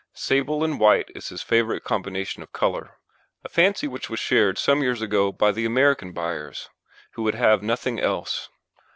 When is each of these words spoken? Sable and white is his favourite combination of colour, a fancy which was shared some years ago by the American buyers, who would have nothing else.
Sable 0.15 0.63
and 0.63 0.79
white 0.79 1.11
is 1.13 1.29
his 1.29 1.43
favourite 1.43 1.83
combination 1.83 2.41
of 2.41 2.51
colour, 2.51 2.97
a 3.43 3.49
fancy 3.49 3.87
which 3.87 4.09
was 4.09 4.19
shared 4.19 4.57
some 4.57 4.81
years 4.81 4.99
ago 4.99 5.31
by 5.31 5.51
the 5.51 5.63
American 5.63 6.11
buyers, 6.11 6.71
who 7.11 7.21
would 7.21 7.35
have 7.35 7.61
nothing 7.61 7.99
else. 7.99 8.49